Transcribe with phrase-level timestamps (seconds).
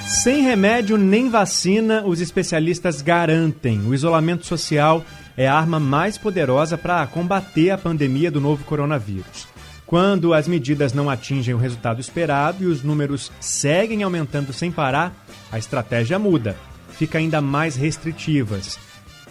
[0.08, 5.04] Sem remédio nem vacina, os especialistas garantem o isolamento social
[5.36, 9.46] é a arma mais poderosa para combater a pandemia do novo coronavírus.
[9.86, 15.14] Quando as medidas não atingem o resultado esperado e os números seguem aumentando sem parar,
[15.52, 16.56] a estratégia muda,
[16.90, 18.78] fica ainda mais restritivas.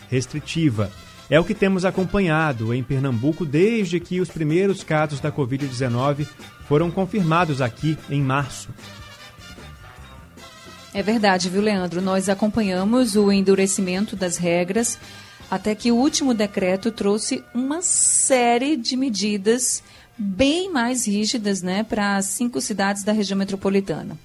[0.10, 0.90] Restritiva.
[1.30, 6.28] É o que temos acompanhado em Pernambuco desde que os primeiros casos da Covid-19
[6.68, 8.70] foram confirmados aqui em março.
[10.94, 12.02] É verdade, viu, Leandro?
[12.02, 14.98] Nós acompanhamos o endurecimento das regras
[15.50, 19.84] até que o último decreto trouxe uma série de medidas
[20.18, 24.18] bem mais rígidas né, para as cinco cidades da região metropolitana.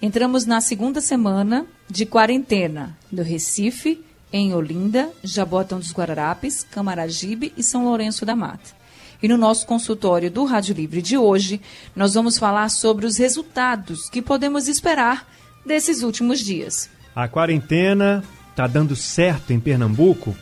[0.00, 7.62] Entramos na segunda semana de quarentena do Recife, em Olinda, Jabotão dos Guararapes, Camaragibe e
[7.62, 8.76] São Lourenço da Mata.
[9.22, 11.60] E no nosso consultório do Rádio Livre de hoje,
[11.94, 15.26] nós vamos falar sobre os resultados que podemos esperar
[15.64, 16.90] desses últimos dias.
[17.14, 20.36] A quarentena está dando certo em Pernambuco?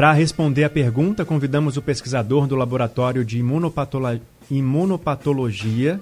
[0.00, 6.00] Para responder a pergunta, convidamos o pesquisador do Laboratório de Imunopatologia,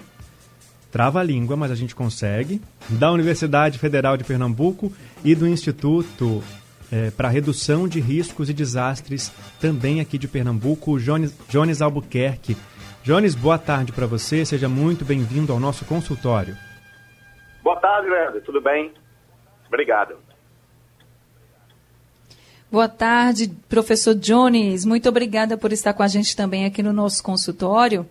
[0.92, 4.92] trava a língua, mas a gente consegue, da Universidade Federal de Pernambuco
[5.24, 6.44] e do Instituto
[6.92, 12.56] é, para Redução de Riscos e Desastres, também aqui de Pernambuco, Jones, Jones Albuquerque.
[13.02, 16.56] Jones, boa tarde para você, seja muito bem-vindo ao nosso consultório.
[17.64, 18.94] Boa tarde, Leandro, tudo bem?
[19.66, 20.27] Obrigado.
[22.70, 24.84] Boa tarde, professor Jones.
[24.84, 28.06] Muito obrigada por estar com a gente também aqui no nosso consultório.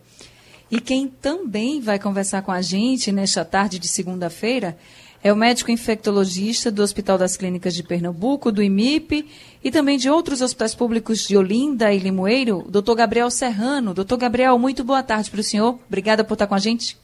[0.72, 4.76] E quem também vai conversar com a gente nesta tarde de segunda-feira
[5.24, 9.30] é o médico infectologista do Hospital das Clínicas de Pernambuco, do IMIP,
[9.64, 13.94] e também de outros hospitais públicos de Olinda e Limoeiro, doutor Gabriel Serrano.
[13.94, 15.78] Doutor Gabriel, muito boa tarde para o senhor.
[15.88, 16.98] Obrigada por estar com a gente.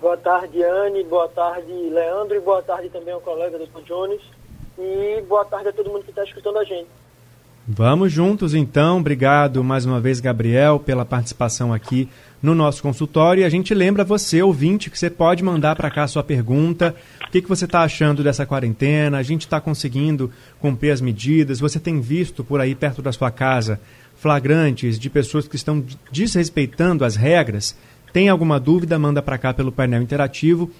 [0.00, 1.02] Boa tarde, Anne.
[1.02, 2.36] Boa tarde, Leandro.
[2.36, 4.22] E boa tarde também ao colega, doutor Jones.
[4.78, 6.88] E boa tarde a todo mundo que está escutando a gente.
[7.70, 8.98] Vamos juntos então.
[8.98, 12.08] Obrigado mais uma vez, Gabriel, pela participação aqui
[12.40, 13.42] no nosso consultório.
[13.42, 16.94] E a gente lembra você, ouvinte, que você pode mandar para cá a sua pergunta.
[17.26, 19.18] O que, que você está achando dessa quarentena?
[19.18, 21.60] A gente está conseguindo cumprir as medidas?
[21.60, 23.78] Você tem visto por aí perto da sua casa
[24.16, 27.76] flagrantes de pessoas que estão desrespeitando as regras?
[28.14, 28.98] Tem alguma dúvida?
[28.98, 30.70] Manda para cá pelo painel interativo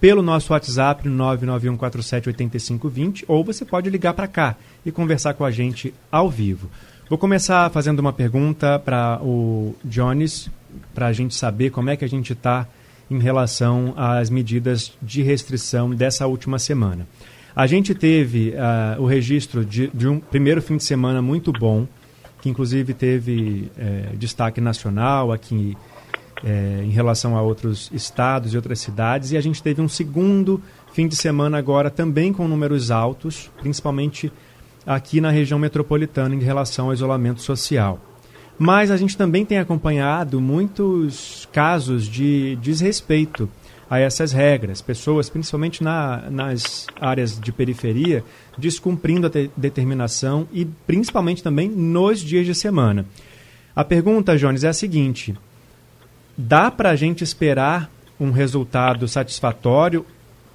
[0.00, 4.54] pelo nosso WhatsApp 991478520 ou você pode ligar para cá
[4.84, 6.70] e conversar com a gente ao vivo.
[7.08, 10.50] Vou começar fazendo uma pergunta para o Jones,
[10.94, 12.68] para a gente saber como é que a gente está
[13.10, 17.08] em relação às medidas de restrição dessa última semana.
[17.56, 21.88] A gente teve uh, o registro de, de, um primeiro fim de semana muito bom,
[22.40, 25.76] que inclusive teve uh, destaque nacional aqui
[26.44, 29.32] é, em relação a outros estados e outras cidades.
[29.32, 30.62] E a gente teve um segundo
[30.92, 34.32] fim de semana agora também com números altos, principalmente
[34.86, 38.00] aqui na região metropolitana em relação ao isolamento social.
[38.58, 43.48] Mas a gente também tem acompanhado muitos casos de desrespeito
[43.88, 44.82] a essas regras.
[44.82, 48.24] Pessoas, principalmente na, nas áreas de periferia,
[48.56, 53.06] descumprindo a determinação e principalmente também nos dias de semana.
[53.74, 55.36] A pergunta, Jones, é a seguinte:
[56.38, 57.90] dá para a gente esperar
[58.20, 60.06] um resultado satisfatório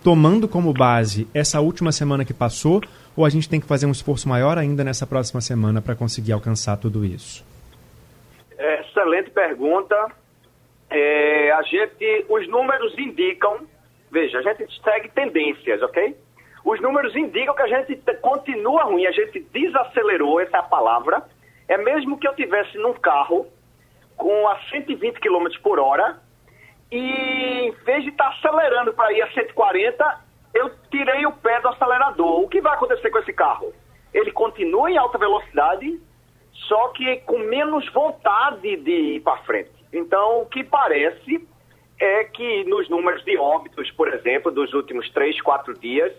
[0.02, 2.82] tomando como base essa última semana que passou
[3.18, 6.32] ou a gente tem que fazer um esforço maior ainda nessa próxima semana para conseguir
[6.32, 7.46] alcançar tudo isso?
[8.58, 9.96] Excelente pergunta.
[10.90, 13.60] É, a gente, os números indicam,
[14.10, 16.16] veja, a gente segue tendências, ok?
[16.64, 21.24] Os números indicam que a gente continua ruim, a gente desacelerou, essa é a palavra.
[21.68, 23.48] É mesmo que eu tivesse num carro
[24.18, 26.22] com a 120 km por hora
[26.92, 30.22] e em vez de estar tá acelerando para ir a 140,
[30.54, 32.42] eu tirei o pé do acelerador.
[32.42, 33.74] O que vai acontecer com esse carro?
[34.14, 36.00] Ele continua em alta velocidade,
[36.68, 39.72] só que com menos vontade de ir para frente.
[39.92, 41.48] Então, o que parece
[42.00, 46.14] é que nos números de óbitos, por exemplo, dos últimos 3, 4 dias,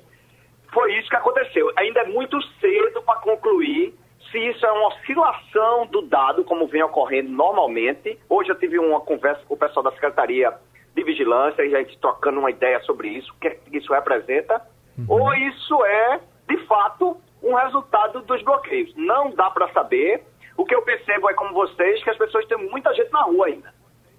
[0.73, 1.71] foi isso que aconteceu.
[1.77, 3.95] Ainda é muito cedo para concluir
[4.35, 8.19] se isso é uma oscilação do dado, como vem ocorrendo normalmente.
[8.29, 10.53] Hoje eu tive uma conversa com o pessoal da Secretaria
[10.93, 14.61] de Vigilância e a gente trocando uma ideia sobre isso, o que isso representa,
[14.99, 15.07] uhum.
[15.09, 18.93] ou isso é, de fato, um resultado dos bloqueios.
[18.97, 20.25] Não dá para saber.
[20.57, 23.47] O que eu percebo é, como vocês, que as pessoas têm muita gente na rua
[23.47, 23.73] ainda.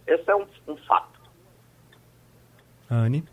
[0.07, 1.19] Esse é um, um fato.
[2.89, 3.23] Anne?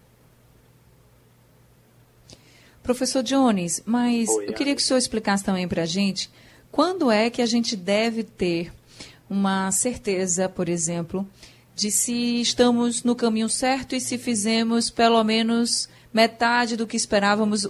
[2.82, 6.28] Professor Jones, mas Oi, eu queria que o senhor explicasse também para a gente
[6.72, 8.72] quando é que a gente deve ter
[9.28, 11.28] uma certeza, por exemplo,
[11.76, 17.68] de se estamos no caminho certo e se fizemos pelo menos metade do que esperávamos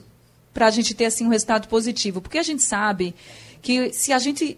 [0.54, 2.20] para a gente ter assim um resultado positivo.
[2.20, 3.14] Porque a gente sabe
[3.60, 4.56] que se a gente,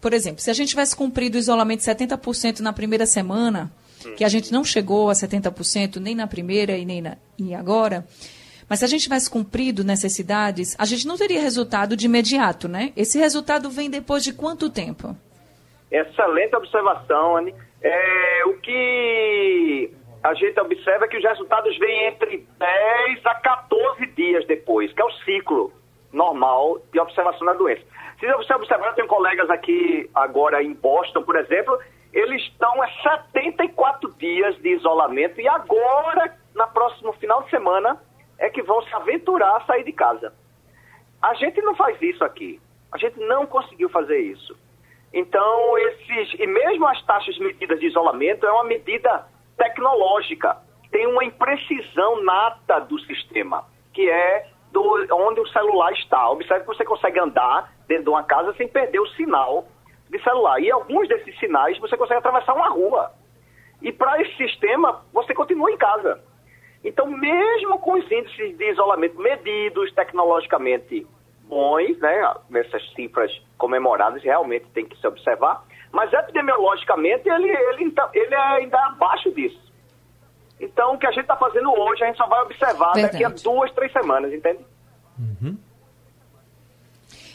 [0.00, 3.72] por exemplo, se a gente tivesse cumprido o isolamento 70% na primeira semana,
[4.16, 8.06] que a gente não chegou a 70% nem na primeira e nem na, e agora,
[8.68, 12.92] mas se a gente tivesse cumprido necessidades, a gente não teria resultado de imediato, né?
[12.96, 15.16] Esse resultado vem depois de quanto tempo?
[15.90, 17.54] Excelente observação, Anne.
[17.80, 19.90] É, o que
[20.22, 25.00] a gente observa é que os resultados vêm entre 10 a 14 dias depois, que
[25.00, 25.72] é o ciclo
[26.12, 27.82] normal de observação da doença.
[28.20, 31.78] Se você observar, eu tenho colegas aqui agora em Boston, por exemplo,
[32.12, 38.00] eles estão a 74 dias de isolamento e agora, na próximo final de semana,
[38.38, 40.32] é que vão se aventurar a sair de casa.
[41.20, 42.60] A gente não faz isso aqui.
[42.92, 44.56] A gente não conseguiu fazer isso.
[45.12, 46.38] Então, esses.
[46.38, 49.26] E mesmo as taxas medidas de isolamento é uma medida
[49.56, 50.56] tecnológica.
[50.90, 56.30] Tem uma imprecisão nata do sistema, que é do, onde o celular está.
[56.30, 59.66] Observe que você consegue andar dentro de uma casa sem perder o sinal
[60.08, 60.60] de celular.
[60.60, 63.12] E alguns desses sinais você consegue atravessar uma rua.
[63.82, 66.22] E para esse sistema, você continua em casa.
[66.84, 71.06] Então, mesmo com os índices de isolamento medidos tecnologicamente
[71.44, 78.34] bons, né, nessas cifras comemoradas, realmente tem que se observar, mas epidemiologicamente ele, ele, ele
[78.34, 79.68] é ainda abaixo disso.
[80.60, 83.12] Então, o que a gente está fazendo hoje, a gente só vai observar Verdade.
[83.12, 84.60] daqui a duas, três semanas, entende?
[85.18, 85.56] Uhum.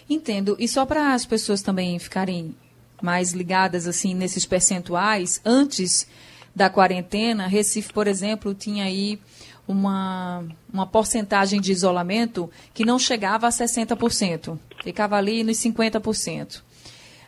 [0.10, 0.56] Entendo.
[0.60, 2.56] E só para as pessoas também ficarem
[3.02, 6.08] mais ligadas assim nesses percentuais, antes
[6.56, 9.20] da quarentena, Recife, por exemplo, tinha aí
[9.68, 16.62] uma, uma porcentagem de isolamento que não chegava a 60%, ficava ali nos 50%.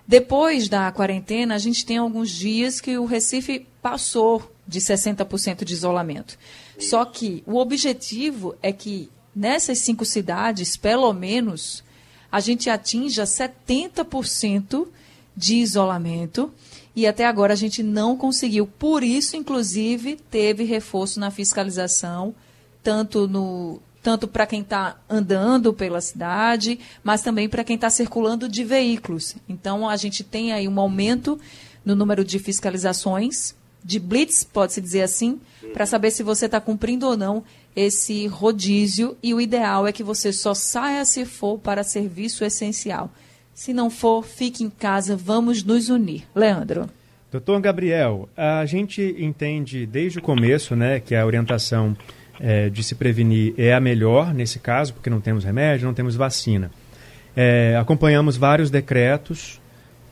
[0.08, 5.74] Depois da quarentena, a gente tem alguns dias que o Recife passou de 60% de
[5.74, 6.38] isolamento.
[6.78, 11.84] Só que o objetivo é que nessas cinco cidades, pelo menos,
[12.32, 14.88] a gente atinja 70%
[15.36, 16.54] de isolamento
[16.96, 18.66] e até agora a gente não conseguiu.
[18.66, 22.34] Por isso, inclusive, teve reforço na fiscalização,
[22.82, 28.48] tanto no tanto para quem está andando pela cidade, mas também para quem está circulando
[28.48, 29.36] de veículos.
[29.50, 31.40] Então, a gente tem aí um aumento
[31.84, 35.42] no número de fiscalizações, de blitz, pode-se dizer assim,
[35.74, 37.44] para saber se você está cumprindo ou não
[37.76, 39.18] esse rodízio.
[39.24, 43.12] E o ideal é que você só saia se for para serviço essencial.
[43.56, 46.24] Se não for, fique em casa, vamos nos unir.
[46.36, 46.90] Leandro.
[47.32, 51.96] Doutor Gabriel, a gente entende desde o começo né, que a orientação
[52.38, 56.18] é, de se prevenir é a melhor nesse caso, porque não temos remédio, não temos
[56.18, 56.70] vacina.
[57.34, 59.62] É, acompanhamos vários decretos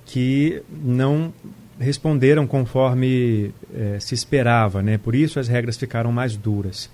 [0.06, 1.34] que não
[1.78, 4.98] responderam conforme é, se esperava, né?
[4.98, 6.90] por isso as regras ficaram mais duras.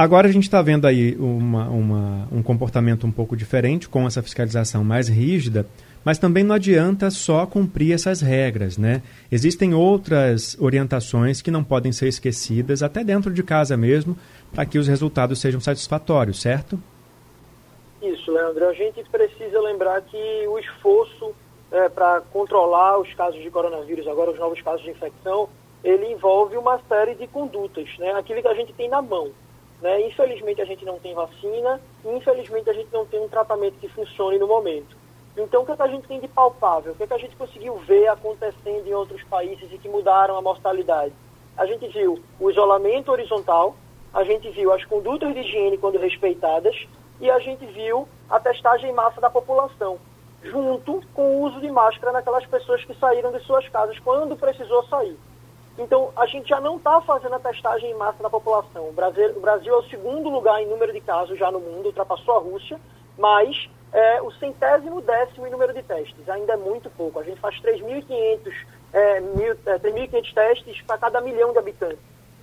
[0.00, 4.22] Agora a gente está vendo aí uma, uma, um comportamento um pouco diferente, com essa
[4.22, 5.66] fiscalização mais rígida,
[6.02, 9.02] mas também não adianta só cumprir essas regras, né?
[9.30, 14.16] Existem outras orientações que não podem ser esquecidas, até dentro de casa mesmo,
[14.54, 16.80] para que os resultados sejam satisfatórios, certo?
[18.00, 18.70] Isso, Leandro.
[18.70, 21.34] A gente precisa lembrar que o esforço
[21.70, 25.46] é, para controlar os casos de coronavírus, agora os novos casos de infecção,
[25.84, 28.12] ele envolve uma série de condutas, né?
[28.12, 29.30] Aquilo que a gente tem na mão.
[29.80, 30.06] Né?
[30.06, 34.38] Infelizmente a gente não tem vacina, infelizmente a gente não tem um tratamento que funcione
[34.38, 34.96] no momento.
[35.36, 36.92] Então o que, é que a gente tem de palpável?
[36.92, 40.36] O que, é que a gente conseguiu ver acontecendo em outros países e que mudaram
[40.36, 41.14] a mortalidade?
[41.56, 43.74] A gente viu o isolamento horizontal,
[44.12, 46.76] a gente viu as condutas de higiene quando respeitadas
[47.20, 49.98] e a gente viu a testagem em massa da população,
[50.42, 54.84] junto com o uso de máscara naquelas pessoas que saíram de suas casas quando precisou
[54.88, 55.16] sair.
[55.80, 58.90] Então, a gente já não está fazendo a testagem em massa na população.
[58.90, 61.86] O Brasil, o Brasil, é o segundo lugar em número de casos já no mundo,
[61.86, 62.78] ultrapassou a Rússia,
[63.16, 66.28] mas é o centésimo décimo em número de testes.
[66.28, 67.18] Ainda é muito pouco.
[67.18, 68.52] A gente faz 3.500
[68.92, 69.22] é,
[69.64, 71.98] é, testes para cada milhão de habitantes.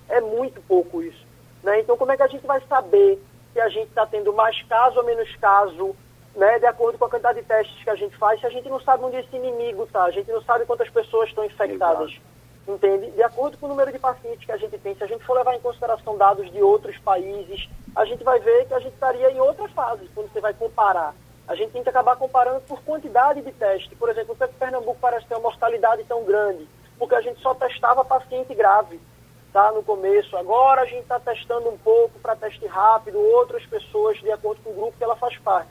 [0.08, 1.24] É muito pouco isso.
[1.62, 1.78] Né?
[1.78, 4.98] Então, como é que a gente vai saber se a gente está tendo mais caso
[4.98, 5.94] ou menos caso,
[6.34, 8.68] né, de acordo com a quantidade de testes que a gente faz, se a gente
[8.68, 12.10] não sabe onde esse inimigo está, a gente não sabe quantas pessoas estão infectadas.
[12.10, 12.37] Exato
[12.68, 13.10] entende?
[13.10, 15.34] De acordo com o número de pacientes que a gente tem, se a gente for
[15.34, 19.30] levar em consideração dados de outros países, a gente vai ver que a gente estaria
[19.30, 21.14] em outra fase quando você vai comparar.
[21.46, 23.96] A gente tem que acabar comparando por quantidade de teste.
[23.96, 28.04] Por exemplo, o Pernambuco parece ter uma mortalidade tão grande, porque a gente só testava
[28.04, 29.00] paciente grave
[29.52, 30.36] tá, no começo.
[30.36, 34.70] Agora a gente está testando um pouco para teste rápido, outras pessoas de acordo com
[34.70, 35.70] o grupo que ela faz parte.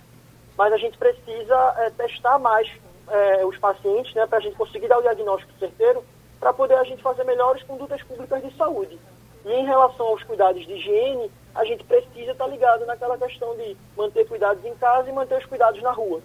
[0.58, 2.68] Mas a gente precisa é, testar mais
[3.10, 6.04] é, os pacientes, né, para a gente conseguir dar o diagnóstico certeiro,
[6.40, 8.98] para poder a gente fazer melhores condutas públicas de saúde.
[9.46, 13.56] E em relação aos cuidados de higiene, a gente precisa estar tá ligado naquela questão
[13.56, 16.22] de manter cuidados em casa e manter os cuidados na rua.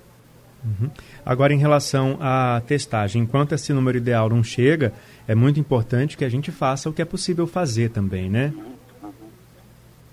[0.64, 0.90] Uhum.
[1.24, 4.92] Agora, em relação à testagem, enquanto esse número ideal não chega,
[5.26, 8.52] é muito importante que a gente faça o que é possível fazer também, né?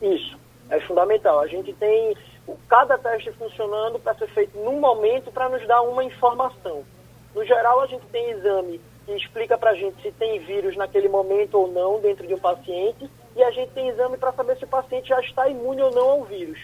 [0.02, 0.38] Isso,
[0.70, 1.40] é fundamental.
[1.40, 2.16] A gente tem
[2.68, 6.84] cada teste funcionando para ser feito num momento para nos dar uma informação.
[7.36, 11.10] No geral, a gente tem exame que explica para a gente se tem vírus naquele
[11.10, 14.66] momento ou não dentro de um paciente, e a gente tem exame para saber se
[14.66, 16.60] o paciente já está imune ou não ao vírus.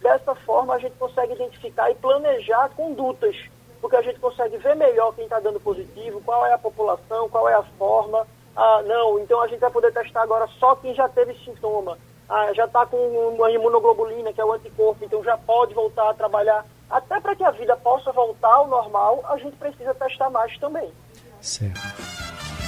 [0.00, 3.34] Dessa forma, a gente consegue identificar e planejar condutas,
[3.80, 7.48] porque a gente consegue ver melhor quem está dando positivo, qual é a população, qual
[7.48, 8.24] é a forma.
[8.54, 11.98] Ah, não, então a gente vai poder testar agora só quem já teve sintoma.
[12.28, 16.14] Ah, já está com uma imunoglobulina, que é o anticorpo, então já pode voltar a
[16.14, 16.64] trabalhar.
[16.88, 20.92] Até para que a vida possa voltar ao normal, a gente precisa testar mais também.
[21.40, 21.80] Certo.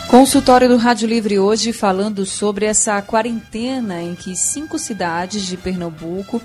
[0.09, 6.43] Consultório do Rádio Livre hoje falando sobre essa quarentena em que cinco cidades de Pernambuco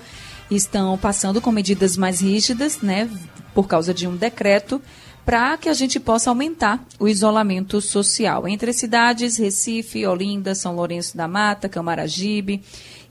[0.50, 3.10] estão passando com medidas mais rígidas, né,
[3.52, 4.80] por causa de um decreto,
[5.24, 8.46] para que a gente possa aumentar o isolamento social.
[8.46, 12.62] Entre as cidades, Recife, Olinda, São Lourenço da Mata, Camaragibe,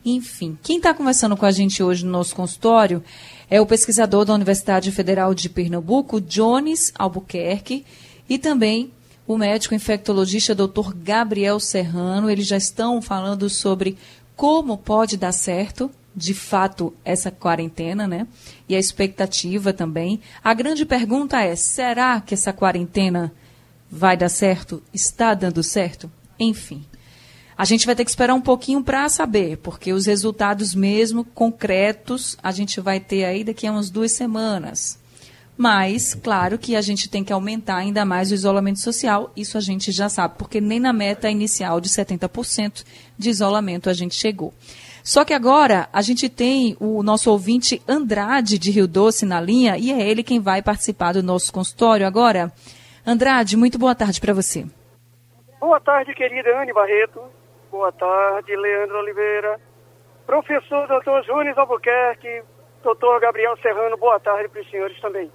[0.06, 0.58] enfim.
[0.64, 3.04] Quem está conversando com a gente hoje no nosso consultório
[3.50, 7.86] é o pesquisador da Universidade Federal de Pernambuco, Jones Albuquerque,
[8.30, 8.92] e também
[9.28, 10.94] o médico infectologista Dr.
[10.96, 12.30] Gabriel Serrano.
[12.30, 13.98] Eles já estão falando sobre
[14.36, 18.28] como pode dar certo de fato essa quarentena, né?
[18.70, 20.22] E a expectativa também.
[20.44, 23.34] A grande pergunta é: será que essa quarentena
[23.90, 24.82] vai dar certo?
[24.94, 26.12] Está dando certo?
[26.40, 26.86] Enfim.
[27.58, 32.38] A gente vai ter que esperar um pouquinho para saber, porque os resultados mesmo concretos
[32.44, 35.00] a gente vai ter aí daqui a umas duas semanas.
[35.58, 39.62] Mas, claro que a gente tem que aumentar ainda mais o isolamento social, isso a
[39.62, 42.84] gente já sabe, porque nem na meta inicial de 70%
[43.18, 44.54] de isolamento a gente chegou.
[45.02, 49.78] Só que agora a gente tem o nosso ouvinte Andrade de Rio Doce na linha
[49.78, 52.52] e é ele quem vai participar do nosso consultório agora.
[53.06, 54.66] Andrade, muito boa tarde para você.
[55.60, 57.22] Boa tarde, querida Anne Barreto.
[57.72, 59.60] Boa tarde, Leandro Oliveira.
[60.26, 61.24] Professor Dr.
[61.28, 62.42] Júnior Albuquerque,
[62.84, 65.32] doutor Gabriel Serrano, boa tarde para os senhores também.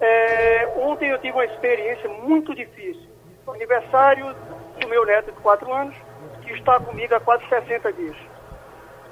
[0.00, 3.06] É, ontem eu tive uma experiência muito difícil.
[3.46, 4.34] Aniversário
[4.80, 5.96] do meu neto de 4 anos,
[6.42, 8.16] que está comigo há quase 60 dias.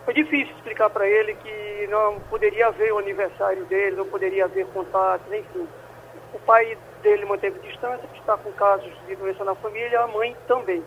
[0.05, 4.67] Foi difícil explicar para ele que não poderia haver o aniversário dele, não poderia haver
[4.67, 5.67] contatos, enfim.
[6.35, 10.83] O pai dele manteve distância, está com casos de doença na família, a mãe também.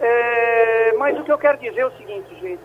[0.00, 2.62] É, mas o que eu quero dizer é o seguinte, gente,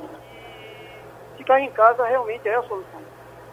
[1.38, 3.05] ficar em casa realmente é a solução.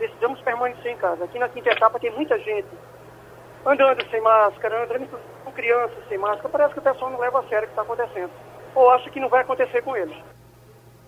[0.09, 1.25] Precisamos permanecer em casa.
[1.25, 2.69] Aqui na quinta etapa tem muita gente
[3.65, 5.09] andando sem máscara, andando
[5.45, 6.49] com crianças sem máscara.
[6.49, 8.31] Parece que o pessoal não leva a sério o que está acontecendo.
[8.75, 10.17] Ou acha que não vai acontecer com eles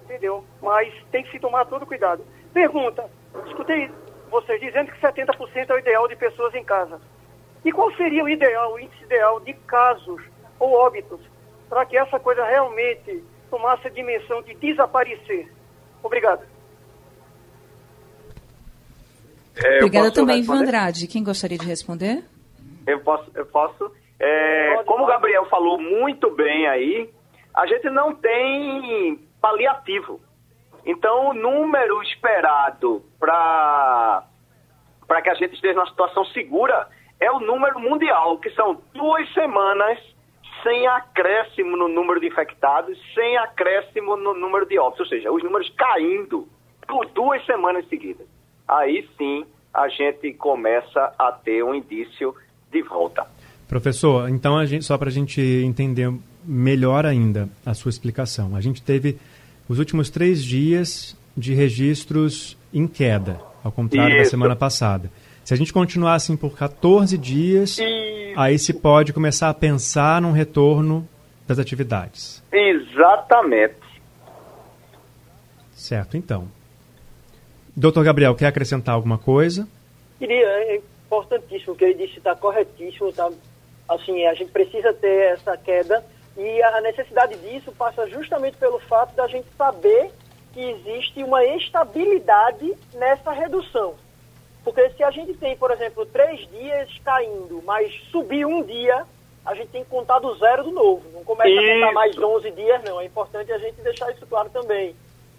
[0.05, 0.45] entendeu?
[0.63, 2.25] Mas tem que se tomar todo cuidado.
[2.53, 3.11] Pergunta,
[3.47, 3.91] escutei
[4.31, 7.01] vocês dizendo que 70% é o ideal de pessoas em casa.
[7.65, 10.23] E qual seria o ideal, o índice ideal de casos
[10.59, 11.21] ou óbitos
[11.69, 15.51] para que essa coisa realmente tomasse a dimensão de desaparecer?
[16.03, 16.45] Obrigado.
[19.57, 21.07] É, Obrigada também, Ivan Andrade.
[21.07, 22.25] Quem gostaria de responder?
[22.87, 23.31] Eu posso.
[23.35, 23.91] Eu posso.
[24.19, 27.11] É, como o Gabriel falou muito bem aí,
[27.55, 30.21] a gente não tem paliativo.
[30.87, 34.23] Então, o número esperado para
[35.23, 36.89] que a gente esteja numa situação segura
[37.21, 39.99] é o número mundial, que são duas semanas
[40.63, 45.43] sem acréscimo no número de infectados, sem acréscimo no número de óbitos, ou seja, os
[45.43, 46.49] números caindo
[46.87, 48.27] por duas semanas seguidas.
[48.67, 52.35] Aí sim a gente começa a ter um indício
[52.71, 53.27] de volta.
[53.69, 56.13] Professor, então gente, só para a gente entender
[56.45, 59.19] melhor ainda a sua explicação, a gente teve
[59.69, 64.25] os últimos três dias de registros em queda, ao contrário Isso.
[64.25, 65.11] da semana passada.
[65.45, 67.83] Se a gente continuar assim por 14 dias, Isso.
[68.37, 71.07] aí se pode começar a pensar num retorno
[71.47, 72.43] das atividades.
[72.53, 73.75] Exatamente.
[75.75, 76.49] Certo, então.
[77.77, 79.67] Doutor Gabriel, quer acrescentar alguma coisa?
[80.19, 80.77] Queria, é
[81.07, 83.31] importantíssimo, o que ele disse está corretíssimo, tá?
[83.89, 86.05] Assim, a gente precisa ter essa queda
[86.37, 90.11] e a necessidade disso passa justamente pelo fato da gente saber
[90.53, 93.95] que existe uma estabilidade nessa redução.
[94.65, 99.05] Porque se a gente tem, por exemplo, três dias caindo, mas subir um dia,
[99.45, 101.03] a gente tem que contar do zero do novo.
[101.13, 101.61] Não começa isso.
[101.61, 103.01] a contar mais 11 dias, não.
[103.01, 104.97] É importante a gente deixar isso claro também.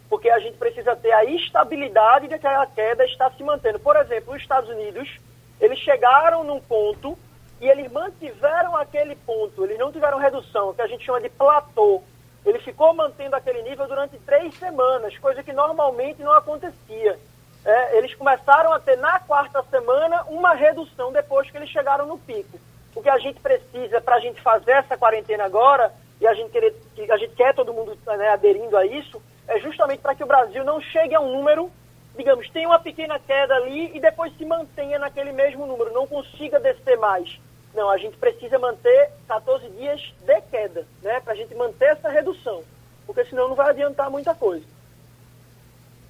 [0.09, 3.79] Porque a gente precisa ter a estabilidade de que a queda está se mantendo.
[3.79, 5.19] Por exemplo, os Estados Unidos,
[5.59, 7.17] eles chegaram num ponto
[7.59, 9.63] e eles mantiveram aquele ponto.
[9.63, 12.03] Eles não tiveram redução, que a gente chama de platô.
[12.45, 17.17] Ele ficou mantendo aquele nível durante três semanas, coisa que normalmente não acontecia
[17.65, 22.17] é, eles começaram a ter na quarta semana uma redução depois que eles chegaram no
[22.19, 22.59] pico.
[22.95, 26.51] O que a gente precisa para a gente fazer essa quarentena agora, e a gente,
[26.51, 26.75] querer,
[27.09, 30.63] a gente quer todo mundo né, aderindo a isso, é justamente para que o Brasil
[30.63, 31.71] não chegue a um número,
[32.17, 36.59] digamos, tenha uma pequena queda ali e depois se mantenha naquele mesmo número, não consiga
[36.59, 37.39] descer mais.
[37.73, 42.09] Não, a gente precisa manter 14 dias de queda, né, para a gente manter essa
[42.09, 42.63] redução,
[43.05, 44.65] porque senão não vai adiantar muita coisa.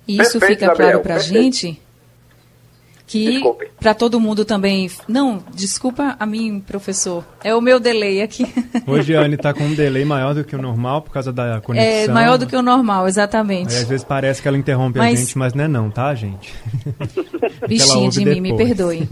[0.08, 1.82] Isso Perfeito, fica Gabriel, claro para a gente
[3.08, 3.42] que
[3.80, 4.90] para todo mundo também.
[5.08, 7.24] Não, desculpa a mim, professor.
[7.44, 8.46] É o meu delay aqui.
[8.88, 11.62] Hoje a Anne está com um delay maior do que o normal por causa da
[11.62, 11.94] conexão.
[11.94, 13.74] É maior do que o normal, exatamente.
[13.74, 15.14] Aí, às vezes parece que ela interrompe mas...
[15.14, 16.54] a gente, mas não é não, tá, gente?
[17.68, 19.08] Bichinho de mim, me perdoe.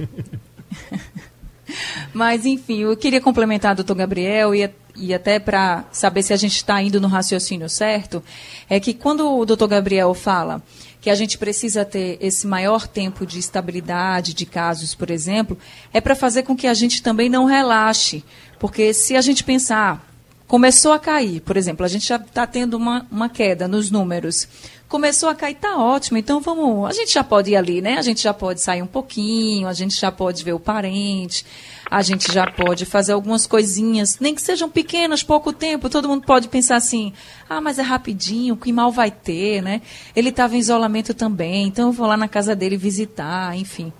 [2.13, 4.63] mas enfim, eu queria complementar o doutor Gabriel e
[4.95, 8.23] e até para saber se a gente está indo no raciocínio certo,
[8.69, 10.61] é que quando o doutor Gabriel fala
[11.03, 15.57] que a gente precisa ter esse maior tempo de estabilidade de casos, por exemplo,
[15.91, 18.23] é para fazer com que a gente também não relaxe.
[18.57, 20.09] Porque se a gente pensar,
[20.47, 24.47] começou a cair, por exemplo, a gente já está tendo uma, uma queda nos números.
[24.93, 26.87] Começou a cair, tá ótimo, então vamos.
[26.87, 27.97] A gente já pode ir ali, né?
[27.97, 31.43] A gente já pode sair um pouquinho, a gente já pode ver o parente
[31.89, 35.89] a gente já pode fazer algumas coisinhas, nem que sejam pequenas, pouco tempo.
[35.89, 37.13] Todo mundo pode pensar assim:
[37.47, 39.79] ah, mas é rapidinho, que mal vai ter, né?
[40.15, 43.93] Ele estava em isolamento também, então eu vou lá na casa dele visitar, enfim.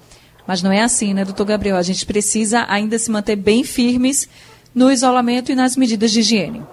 [0.48, 1.78] Mas não é assim, né, doutor Gabriel?
[1.78, 4.28] A gente precisa ainda se manter bem firmes
[4.74, 6.64] no isolamento e nas medidas de higiene.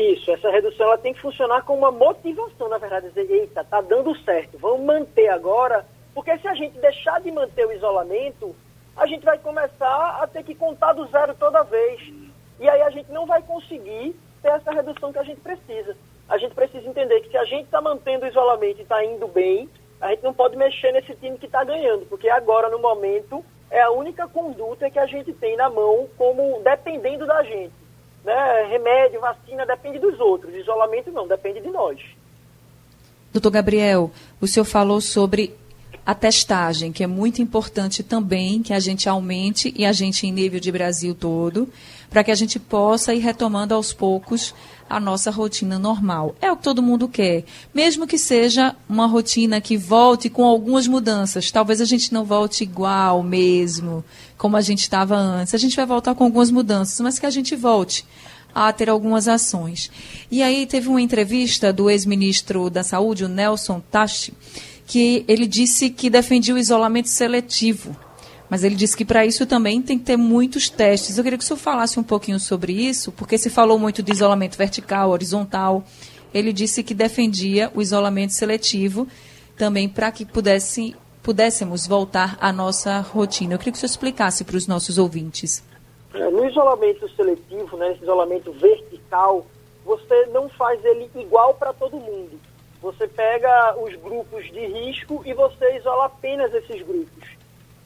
[0.00, 3.82] Isso, essa redução ela tem que funcionar como uma motivação, na verdade, dizer, eita, tá
[3.82, 5.84] dando certo, vamos manter agora,
[6.14, 8.56] porque se a gente deixar de manter o isolamento,
[8.96, 12.00] a gente vai começar a ter que contar do zero toda vez.
[12.58, 15.94] E aí a gente não vai conseguir ter essa redução que a gente precisa.
[16.30, 19.28] A gente precisa entender que se a gente está mantendo o isolamento e está indo
[19.28, 19.68] bem,
[20.00, 23.82] a gente não pode mexer nesse time que está ganhando, porque agora, no momento, é
[23.82, 27.79] a única conduta que a gente tem na mão como dependendo da gente.
[28.24, 28.66] Né?
[28.70, 30.54] Remédio, vacina, depende dos outros.
[30.54, 32.00] Isolamento não, depende de nós.
[33.32, 35.56] Doutor Gabriel, o senhor falou sobre
[36.04, 40.32] a testagem, que é muito importante também que a gente aumente e a gente em
[40.32, 41.68] nível de Brasil todo,
[42.08, 44.54] para que a gente possa ir retomando aos poucos
[44.90, 46.34] a nossa rotina normal.
[46.40, 50.88] É o que todo mundo quer, mesmo que seja uma rotina que volte com algumas
[50.88, 51.50] mudanças.
[51.52, 54.04] Talvez a gente não volte igual mesmo,
[54.36, 55.54] como a gente estava antes.
[55.54, 58.04] A gente vai voltar com algumas mudanças, mas que a gente volte
[58.52, 59.90] a ter algumas ações.
[60.28, 64.34] E aí teve uma entrevista do ex-ministro da Saúde, o Nelson Tachi,
[64.88, 67.96] que ele disse que defendia o isolamento seletivo.
[68.50, 71.16] Mas ele disse que para isso também tem que ter muitos testes.
[71.16, 74.10] Eu queria que o senhor falasse um pouquinho sobre isso, porque se falou muito de
[74.10, 75.84] isolamento vertical, horizontal.
[76.34, 79.06] Ele disse que defendia o isolamento seletivo
[79.56, 83.54] também para que pudesse, pudéssemos voltar à nossa rotina.
[83.54, 85.62] Eu queria que o senhor explicasse para os nossos ouvintes.
[86.12, 89.46] É, no isolamento seletivo, né, esse isolamento vertical,
[89.84, 92.40] você não faz ele igual para todo mundo.
[92.82, 97.39] Você pega os grupos de risco e você isola apenas esses grupos.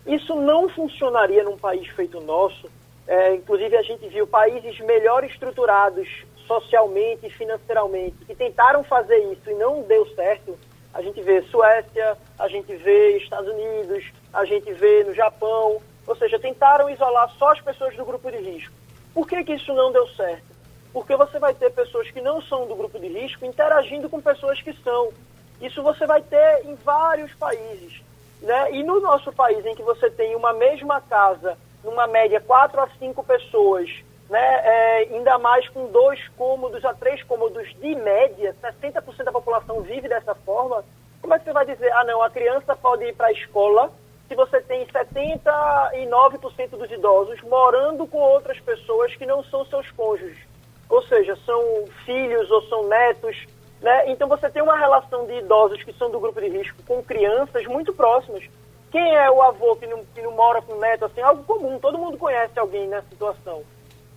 [0.06, 2.70] Isso não funcionaria num país feito nosso.
[3.06, 6.08] É, inclusive, a gente viu países melhor estruturados
[6.46, 10.58] socialmente e financeiramente que tentaram fazer isso e não deu certo.
[10.92, 15.80] A gente vê Suécia, a gente vê Estados Unidos, a gente vê no Japão.
[16.06, 18.74] Ou seja, tentaram isolar só as pessoas do grupo de risco.
[19.14, 20.54] Por que, que isso não deu certo?
[20.94, 24.62] porque você vai ter pessoas que não são do grupo de risco interagindo com pessoas
[24.62, 25.12] que são.
[25.60, 28.00] Isso você vai ter em vários países.
[28.44, 28.72] Né?
[28.72, 32.88] E no nosso país, em que você tem uma mesma casa, numa média, quatro a
[32.98, 33.88] cinco pessoas,
[34.28, 34.38] né?
[34.38, 40.09] É, ainda mais com dois cômodos a três cômodos de média, 60% da população vive
[40.09, 40.85] dessa forma,
[41.22, 43.90] como é que você vai dizer, ah não, a criança pode ir para a escola
[44.28, 50.54] se você tem 79% dos idosos morando com outras pessoas que não são seus cônjuges?
[50.88, 53.37] ou seja, são filhos ou são netos,
[53.80, 54.10] né?
[54.10, 57.66] Então você tem uma relação de idosos que são do grupo de risco com crianças
[57.66, 58.44] muito próximas.
[58.90, 61.98] Quem é o avô que não, que não mora com neto, assim, algo comum, todo
[61.98, 63.62] mundo conhece alguém nessa situação.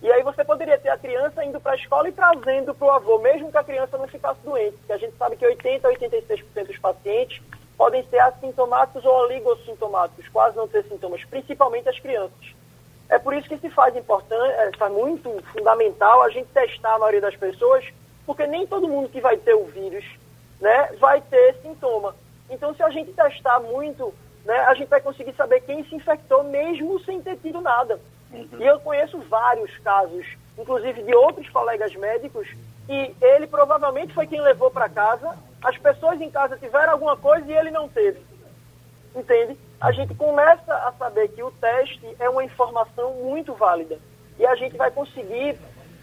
[0.00, 2.90] E aí você poderia ter a criança indo para a escola e trazendo para o
[2.90, 5.88] avô, mesmo que a criança não ficasse doente, porque a gente sabe que 80% a
[5.88, 7.42] 86% dos pacientes
[7.76, 12.54] podem ser assintomáticos ou oligossintomáticos, quase não ter sintomas, principalmente as crianças.
[13.08, 17.20] É por isso que se faz importante, é, muito fundamental a gente testar a maioria
[17.20, 17.84] das pessoas,
[18.28, 20.04] porque nem todo mundo que vai ter o vírus,
[20.60, 22.14] né, vai ter sintoma.
[22.50, 24.12] Então, se a gente testar muito,
[24.44, 27.98] né, a gente vai conseguir saber quem se infectou mesmo sem ter tido nada.
[28.30, 28.46] Uhum.
[28.60, 30.26] E eu conheço vários casos,
[30.58, 32.46] inclusive de outros colegas médicos,
[32.86, 37.50] e ele provavelmente foi quem levou para casa, as pessoas em casa tiveram alguma coisa
[37.50, 38.20] e ele não teve.
[39.16, 39.56] Entende?
[39.80, 43.98] A gente começa a saber que o teste é uma informação muito válida.
[44.38, 45.58] E a gente vai conseguir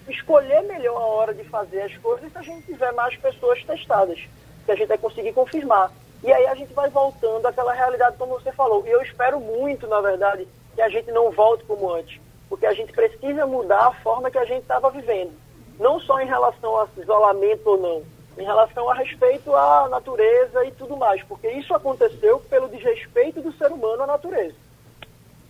[0.08, 4.20] escolher melhor a hora de fazer as coisas se a gente tiver mais pessoas testadas.
[4.66, 5.92] Que a gente vai conseguir confirmar.
[6.24, 8.84] E aí a gente vai voltando àquela realidade como você falou.
[8.86, 12.20] E eu espero muito, na verdade, que a gente não volte como antes.
[12.50, 15.32] Porque a gente precisa mudar a forma que a gente estava vivendo.
[15.80, 18.04] Não só em relação a isolamento ou não,
[18.38, 23.52] em relação a respeito à natureza e tudo mais, porque isso aconteceu pelo desrespeito do
[23.54, 24.56] ser humano à natureza.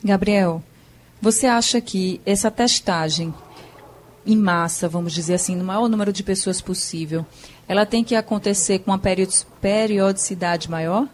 [0.04, 0.62] Gabriel,
[1.22, 3.34] você acha que essa testagem
[4.26, 7.26] em massa, vamos dizer assim, no maior número de pessoas possível,
[7.68, 9.00] ela tem que acontecer com uma
[9.62, 11.08] periodicidade maior?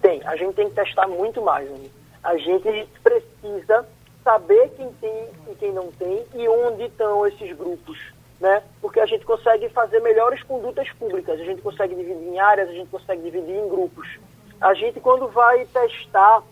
[0.00, 1.68] Tem, a gente tem que testar muito mais.
[1.70, 1.88] Né?
[2.22, 3.86] A gente precisa
[4.24, 8.62] saber quem tem e quem não tem e onde estão esses grupos né?
[8.80, 12.72] Porque a gente consegue fazer melhores condutas públicas, a gente consegue dividir em áreas, a
[12.72, 14.18] gente consegue dividir em grupos.
[14.60, 16.42] A gente, quando vai testar,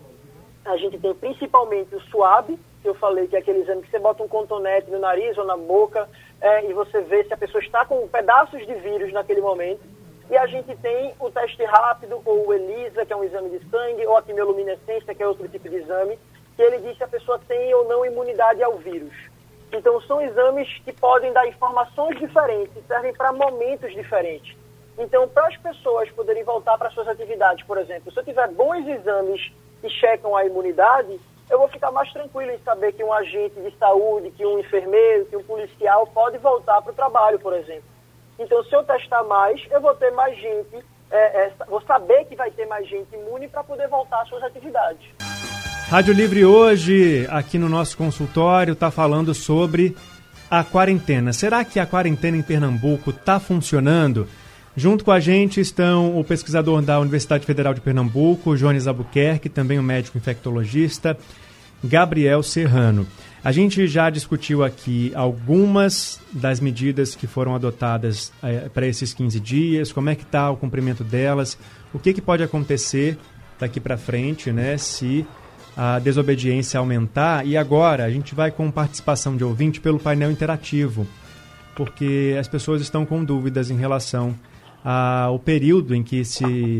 [0.63, 3.97] a gente tem principalmente o SWAB, que eu falei que é aquele exame que você
[3.97, 6.07] bota um contonete no nariz ou na boca
[6.39, 9.81] é, e você vê se a pessoa está com pedaços de vírus naquele momento.
[10.29, 13.69] E a gente tem o teste rápido, ou o ELISA, que é um exame de
[13.69, 16.19] sangue, ou a quimioluminescência, que é outro tipo de exame,
[16.55, 19.13] que ele diz se a pessoa tem ou não imunidade ao vírus.
[19.73, 24.55] Então, são exames que podem dar informações diferentes, servem para momentos diferentes.
[24.95, 28.87] Então, para as pessoas poderem voltar para suas atividades, por exemplo, se eu tiver bons
[28.87, 33.59] exames que checam a imunidade, eu vou ficar mais tranquilo em saber que um agente
[33.59, 37.83] de saúde, que um enfermeiro, que um policial pode voltar para o trabalho, por exemplo.
[38.39, 42.35] Então, se eu testar mais, eu vou ter mais gente, é, é, vou saber que
[42.35, 45.07] vai ter mais gente imune para poder voltar às suas atividades.
[45.89, 49.95] Rádio Livre hoje, aqui no nosso consultório, está falando sobre
[50.49, 51.31] a quarentena.
[51.31, 54.27] Será que a quarentena em Pernambuco está funcionando?
[54.77, 59.79] Junto com a gente estão o pesquisador da Universidade Federal de Pernambuco, Jones Albuquerque, também
[59.79, 61.17] o médico infectologista,
[61.81, 63.07] Gabriel Serrano.
[63.41, 69.39] A gente já discutiu aqui algumas das medidas que foram adotadas é, para esses 15
[69.39, 71.57] dias, como é que está o cumprimento delas,
[71.93, 73.17] o que, que pode acontecer
[73.57, 75.25] daqui para frente, né, se
[75.77, 77.47] a desobediência aumentar.
[77.47, 81.07] E agora a gente vai com participação de ouvinte pelo painel interativo,
[81.77, 84.35] porque as pessoas estão com dúvidas em relação
[84.87, 86.79] ao período em que se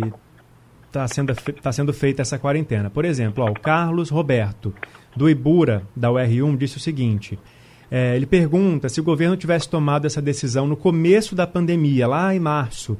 [0.85, 2.87] está sendo, tá sendo feita essa quarentena.
[2.87, 4.71] Por exemplo, ó, o Carlos Roberto,
[5.15, 7.39] do Ibura, da UR1, disse o seguinte.
[7.89, 12.33] É, ele pergunta se o governo tivesse tomado essa decisão no começo da pandemia, lá
[12.33, 12.95] em março,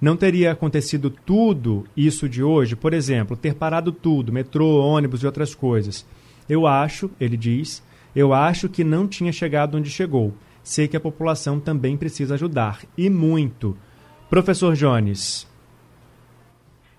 [0.00, 5.26] não teria acontecido tudo isso de hoje, por exemplo, ter parado tudo, metrô, ônibus e
[5.26, 6.06] outras coisas.
[6.48, 7.82] Eu acho, ele diz,
[8.14, 10.34] eu acho que não tinha chegado onde chegou.
[10.62, 13.76] Sei que a população também precisa ajudar, e muito.
[14.30, 15.44] Professor Jones.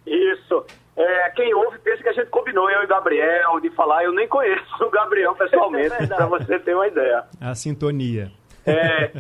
[0.05, 0.65] Isso.
[0.97, 4.03] É, quem ouve pensa que a gente combinou, eu e o Gabriel, de falar.
[4.03, 7.23] Eu nem conheço o Gabriel pessoalmente, é para você ter uma ideia.
[7.39, 8.29] A sintonia.
[8.65, 9.11] É,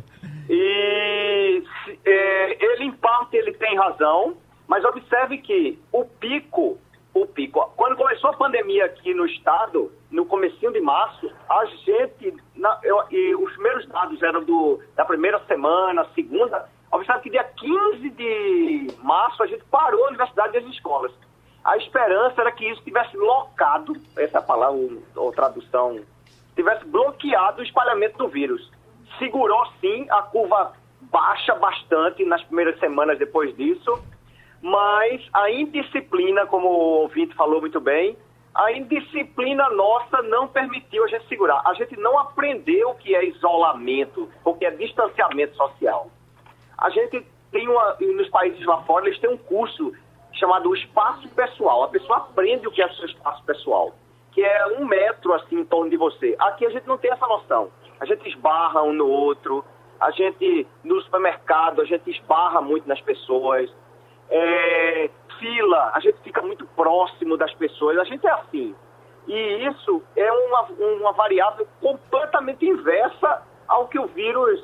[0.49, 1.63] e
[2.05, 4.35] é, ele, em parte, ele tem razão,
[4.67, 6.77] mas observe que o pico,
[7.13, 12.35] o pico, quando começou a pandemia aqui no estado, no comecinho de março, a gente,
[12.55, 17.43] na, eu, e os primeiros dados eram do, da primeira semana, segunda, observe que dia
[17.43, 21.11] 15 de março a gente parou a universidade e as escolas.
[21.63, 24.79] A esperança era que isso tivesse locado, essa é palavra
[25.15, 26.01] ou tradução,
[26.55, 28.69] tivesse bloqueado o espalhamento do vírus
[29.21, 34.03] segurou sim, a curva baixa bastante nas primeiras semanas depois disso,
[34.61, 38.17] mas a indisciplina, como o ouvinte falou muito bem,
[38.53, 41.61] a indisciplina nossa não permitiu a gente segurar.
[41.65, 46.09] A gente não aprendeu o que é isolamento, o que é distanciamento social.
[46.81, 49.93] A gente tem uma, nos países lá fora, eles têm um curso
[50.33, 51.83] chamado espaço pessoal.
[51.83, 53.93] A pessoa aprende o que é seu espaço pessoal,
[54.31, 56.35] que é um metro assim em torno de você.
[56.39, 59.63] Aqui a gente não tem essa noção a gente esbarra um no outro,
[59.99, 63.71] a gente, no supermercado, a gente esbarra muito nas pessoas,
[64.27, 68.75] é, fila, a gente fica muito próximo das pessoas, a gente é assim.
[69.27, 74.63] E isso é uma, uma variável completamente inversa ao que o vírus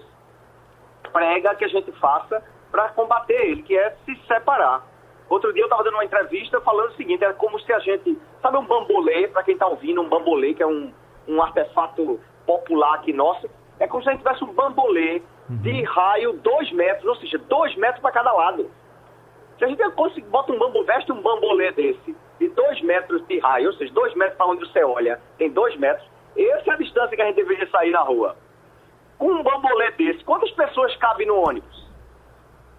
[1.11, 4.85] prega que a gente faça para combater ele, que é se separar.
[5.29, 8.17] Outro dia eu estava dando uma entrevista falando o seguinte, é como se a gente,
[8.41, 10.93] sabe um bambolê, para quem está ouvindo, um bambolê, que é um,
[11.27, 16.33] um artefato popular aqui nosso, é como se a gente tivesse um bambolê de raio
[16.33, 18.69] 2 metros, ou seja, 2 metros para cada lado.
[19.57, 23.39] Se a gente conseguir, bota um bambu, veste um bambolê desse, de 2 metros de
[23.39, 26.77] raio, ou seja, 2 metros para onde você olha, tem 2 metros, essa é a
[26.77, 28.35] distância que a gente deveria sair na rua.
[29.17, 31.87] Com um bambolê desse, quantas pessoas cabem no ônibus?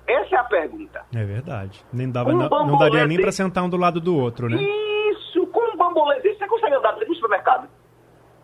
[0.07, 1.05] Essa é a pergunta.
[1.15, 1.85] É verdade.
[1.93, 4.57] Nem dava, Um não, não daria nem para sentar um do lado do outro, né?
[4.57, 7.69] Isso, com um bambolê desse, você consegue andar do supermercado?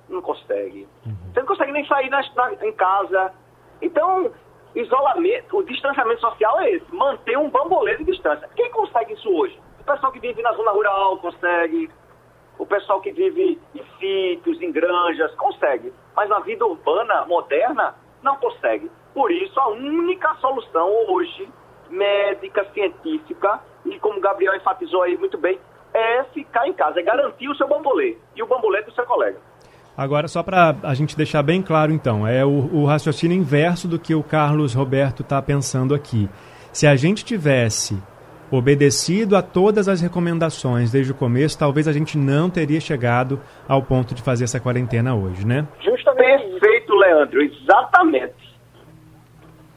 [0.09, 0.87] Não consegue.
[1.33, 3.33] Você não consegue nem sair nas- na- em casa.
[3.81, 4.31] Então,
[4.75, 8.49] isolamento, o distanciamento social é esse, manter um bambolê de distância.
[8.55, 9.59] Quem consegue isso hoje?
[9.81, 11.91] O pessoal que vive na zona rural consegue,
[12.59, 15.93] o pessoal que vive em sítios, em granjas, consegue.
[16.15, 18.91] Mas na vida urbana, moderna, não consegue.
[19.13, 21.49] Por isso, a única solução hoje,
[21.91, 25.59] médica, científica, e como o Gabriel enfatizou aí muito bem,
[25.93, 29.39] é ficar em casa, é garantir o seu bambolê e o bambolê do seu colega.
[29.97, 33.99] Agora, só para a gente deixar bem claro, então, é o, o raciocínio inverso do
[33.99, 36.29] que o Carlos Roberto está pensando aqui.
[36.73, 38.03] Se a gente tivesse
[38.57, 43.83] obedecido a todas as recomendações desde o começo, talvez a gente não teria chegado ao
[43.83, 45.67] ponto de fazer essa quarentena hoje, né?
[45.81, 46.45] Justamente.
[46.45, 48.35] Perfeito, Leandro, exatamente.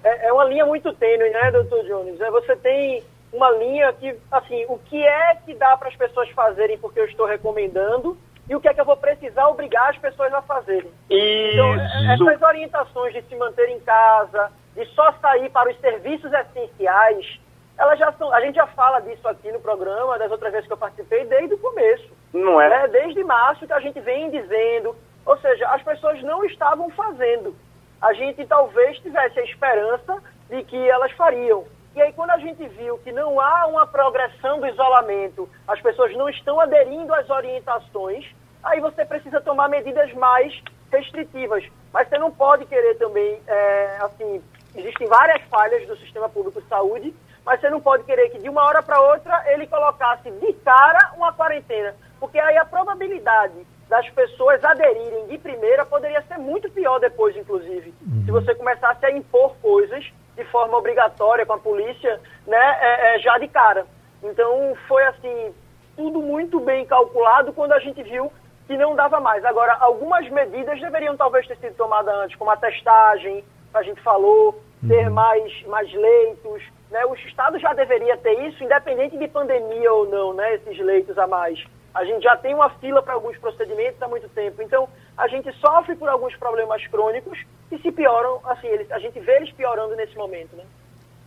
[0.03, 2.19] É, é uma linha muito tênue, né, doutor Jones?
[2.21, 6.29] É, você tem uma linha que, assim, o que é que dá para as pessoas
[6.29, 8.17] fazerem porque eu estou recomendando
[8.49, 10.89] e o que é que eu vou precisar obrigar as pessoas a fazerem.
[11.09, 12.29] Então, é- Isso.
[12.29, 17.39] essas orientações de se manter em casa, de só sair para os serviços essenciais,
[17.77, 20.73] elas já são, a gente já fala disso aqui no programa, das outras vezes que
[20.73, 22.09] eu participei, desde o começo.
[22.33, 22.69] Não é?
[22.69, 22.87] né?
[22.87, 27.55] Desde março que a gente vem dizendo, ou seja, as pessoas não estavam fazendo.
[28.01, 31.65] A gente talvez tivesse a esperança de que elas fariam.
[31.95, 36.15] E aí, quando a gente viu que não há uma progressão do isolamento, as pessoas
[36.15, 38.25] não estão aderindo às orientações,
[38.63, 40.61] aí você precisa tomar medidas mais
[40.91, 41.63] restritivas.
[41.91, 44.43] Mas você não pode querer também, é, assim,
[44.75, 47.15] existem várias falhas do sistema público de saúde,
[47.47, 51.13] mas você não pode querer que de uma hora para outra ele colocasse de cara
[51.15, 56.99] uma quarentena, porque aí a probabilidade das pessoas aderirem de primeira poderia ser muito pior
[56.99, 57.93] depois, inclusive,
[58.25, 60.05] se você começasse a impor coisas
[60.35, 63.87] de forma obrigatória com a polícia, né, é, é, já de cara.
[64.21, 65.55] Então foi assim
[65.95, 68.29] tudo muito bem calculado quando a gente viu
[68.67, 69.45] que não dava mais.
[69.45, 74.01] Agora, algumas medidas deveriam talvez ter sido tomadas antes, como a testagem, que a gente
[74.01, 76.61] falou, ter mais, mais leitos.
[76.91, 77.05] Né?
[77.05, 80.55] O Estado já deveria ter isso, independente de pandemia ou não, né?
[80.55, 81.63] esses leitos a mais.
[81.93, 84.61] A gente já tem uma fila para alguns procedimentos há muito tempo.
[84.61, 89.19] Então, a gente sofre por alguns problemas crônicos que se pioram, assim, eles, a gente
[89.19, 90.55] vê eles piorando nesse momento.
[90.55, 90.63] Né?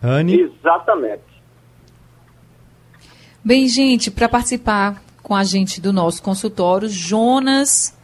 [0.02, 1.24] Anne, Exatamente.
[3.44, 7.96] Bem, gente, para participar com a gente do nosso consultório, Jonas,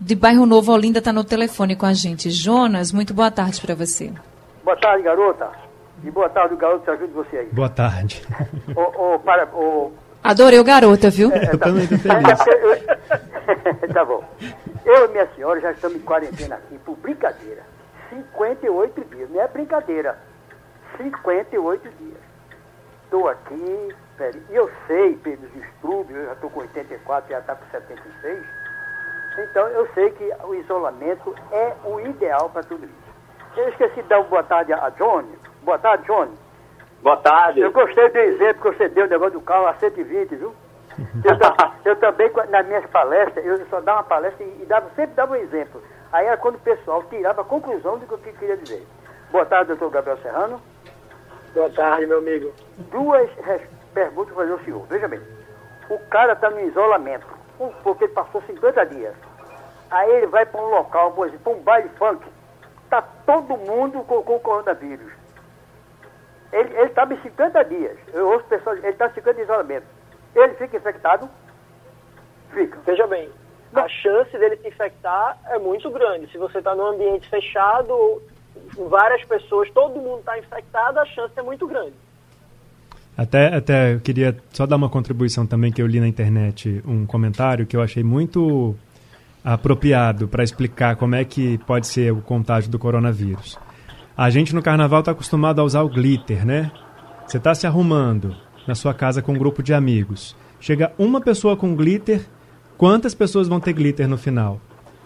[0.00, 2.30] de Bairro Novo Olinda, está no telefone com a gente.
[2.30, 4.12] Jonas, muito boa tarde para você.
[4.64, 5.65] Boa tarde, garota.
[6.04, 7.46] E boa tarde, garoto, te ajudo você aí.
[7.52, 8.22] boa tarde.
[8.76, 11.30] Ô, ô, para, ô, Adorei o garota, viu?
[11.32, 12.46] Eu também tô é feliz.
[13.82, 14.24] eu- tá bom.
[14.84, 17.62] Eu e minha senhora já estamos em quarentena aqui, por brincadeira.
[18.10, 20.16] 58 dias, não é brincadeira.
[20.96, 22.18] 58 dias.
[23.04, 27.54] Estou aqui, peraí, e eu sei pelos estudos, eu já estou com 84, já está
[27.54, 28.44] com 76.
[29.38, 33.06] Então eu sei que o isolamento é o ideal para tudo isso.
[33.60, 35.38] Eu esqueci de dar uma boa tarde a Johnny.
[35.66, 36.30] Boa tarde, Johnny.
[37.02, 37.58] Boa tarde.
[37.58, 40.54] Eu gostei do exemplo que você deu, o negócio do carro a 120, viu?
[40.96, 41.36] Eu,
[41.84, 45.32] eu também, nas minhas palestras, eu só dava uma palestra e, e dava, sempre dava
[45.32, 45.82] um exemplo.
[46.12, 48.86] Aí era quando o pessoal tirava a conclusão do que eu queria dizer.
[49.32, 50.62] Boa tarde, doutor Gabriel Serrano.
[51.52, 52.52] Boa tarde, meu amigo.
[52.92, 53.28] Duas
[53.92, 54.86] perguntas para o senhor.
[54.88, 55.20] Veja bem,
[55.90, 57.26] o cara está no isolamento,
[57.82, 59.16] porque ele passou 50 dias.
[59.90, 62.24] Aí ele vai para um local, por exemplo, para um baile funk.
[62.84, 65.25] Está todo mundo com, com coronavírus.
[66.56, 67.98] Ele estava em 50 dias.
[68.14, 69.86] Eu ouço pessoas, ele está 50 de isolamento.
[70.34, 71.28] Ele fica infectado?
[72.52, 72.78] Fica.
[72.86, 73.28] Veja bem,
[73.74, 76.30] a chance dele se infectar é muito grande.
[76.32, 78.22] Se você está num ambiente fechado,
[78.88, 81.92] várias pessoas, todo mundo está infectado, a chance é muito grande.
[83.18, 87.06] Até, até eu queria só dar uma contribuição também que eu li na internet, um
[87.06, 88.74] comentário que eu achei muito
[89.44, 93.58] apropriado para explicar como é que pode ser o contágio do coronavírus.
[94.16, 96.70] A gente no carnaval está acostumado a usar o glitter, né?
[97.26, 98.34] Você está se arrumando
[98.66, 100.34] na sua casa com um grupo de amigos.
[100.58, 102.26] Chega uma pessoa com glitter,
[102.78, 104.60] quantas pessoas vão ter glitter no final?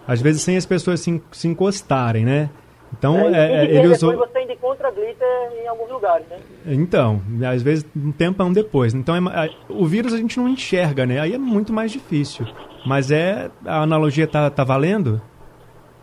[0.07, 2.51] Às vezes sem as pessoas se, se encostarem, né?
[2.97, 4.17] Então, É, é, é, depois ele usou.
[4.17, 6.39] você ainda encontra encontra glitter em alguns lugares, né?
[6.67, 7.21] Então,
[7.53, 8.95] às vezes um tempão depois.
[8.95, 11.21] Então, é, o vírus a gente não enxerga, né?
[11.21, 12.47] Aí é muito mais difícil.
[12.87, 15.21] Mas é a analogia tá, tá valendo?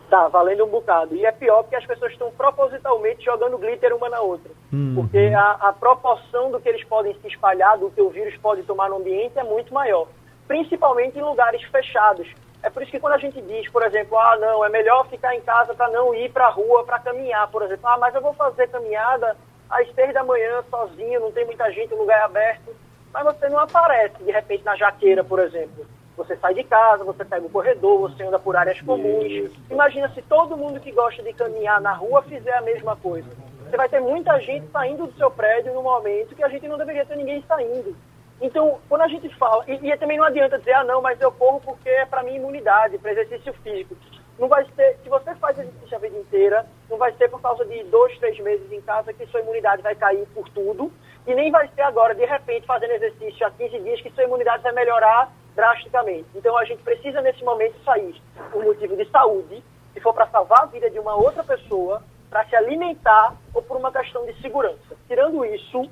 [0.10, 1.16] Tá, valendo um bocado.
[1.16, 4.52] E é pior porque as pessoas estão propositalmente jogando glitter uma na outra.
[4.72, 4.96] Uhum.
[4.96, 8.64] Porque a, a proporção do que eles podem se espalhar, do que o vírus pode
[8.64, 10.08] tomar no ambiente é muito maior.
[10.48, 12.28] Principalmente em lugares fechados.
[12.64, 15.36] É por isso que quando a gente diz, por exemplo, ah, não, é melhor ficar
[15.36, 17.88] em casa para não ir para a rua para caminhar, por exemplo.
[17.88, 19.36] Ah, mas eu vou fazer caminhada
[19.70, 22.76] às seis da manhã sozinho, não tem muita gente, o lugar é aberto.
[23.14, 25.86] Mas você não aparece, de repente, na jaqueira, por exemplo.
[26.18, 29.26] Você sai de casa, você pega o corredor, você anda por áreas comuns.
[29.26, 29.56] Isso.
[29.70, 33.30] Imagina se todo mundo que gosta de caminhar na rua fizer a mesma coisa.
[33.70, 36.78] Você vai ter muita gente saindo do seu prédio no momento que a gente não
[36.78, 37.96] deveria ter ninguém saindo.
[38.42, 41.32] Então, quando a gente fala, e, e também não adianta dizer, ah, não, mas eu
[41.32, 43.96] corro porque é para minha imunidade, para exercício físico.
[44.40, 47.66] Não vai ser, se você faz exercício a vida inteira, não vai ser por causa
[47.66, 50.92] de dois, três meses em casa que sua imunidade vai cair por tudo,
[51.26, 54.64] e nem vai ser agora, de repente, fazendo exercício há 15 dias que sua imunidade
[54.64, 56.28] vai melhorar drasticamente.
[56.36, 59.62] Então, a gente precisa, nesse momento, sair por motivo de saúde,
[59.94, 63.76] se for para salvar a vida de uma outra pessoa, para se alimentar ou por
[63.76, 64.96] uma questão de segurança.
[65.08, 65.90] Tirando isso,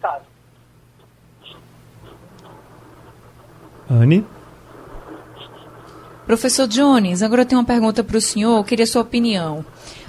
[0.00, 0.22] cara,
[3.90, 4.26] Anne?
[6.26, 9.64] Professor Jones, agora eu tenho uma pergunta para o senhor, eu queria sua opinião.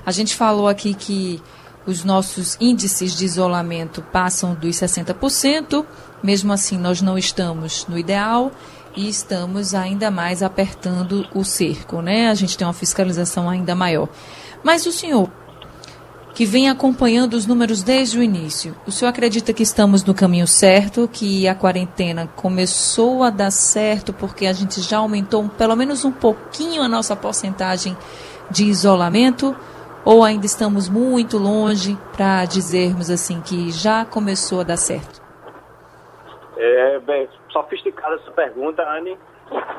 [0.06, 1.42] A gente falou aqui que
[1.86, 5.86] os nossos índices de isolamento passam dos 60%,
[6.24, 8.52] mesmo assim nós não estamos no ideal
[8.96, 12.30] e estamos ainda mais apertando o cerco, né?
[12.30, 14.08] A gente tem uma fiscalização ainda maior.
[14.64, 15.30] Mas o senhor
[16.36, 18.76] que vem acompanhando os números desde o início.
[18.86, 24.12] O senhor acredita que estamos no caminho certo, que a quarentena começou a dar certo
[24.12, 27.96] porque a gente já aumentou pelo menos um pouquinho a nossa porcentagem
[28.52, 29.56] de isolamento?
[30.04, 35.22] Ou ainda estamos muito longe para dizermos assim que já começou a dar certo?
[36.58, 39.18] É bem sofisticada essa pergunta, Anne